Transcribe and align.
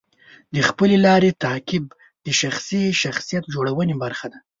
د 0.55 0.57
خپلې 0.69 0.97
لارې 1.05 1.37
تعقیب 1.43 1.85
د 2.25 2.27
شخصي 2.41 2.81
شخصیت 3.03 3.43
جوړونې 3.53 3.95
برخه 4.03 4.27
ده. 4.31 4.39